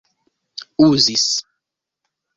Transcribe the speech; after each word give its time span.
uzis 0.85 1.29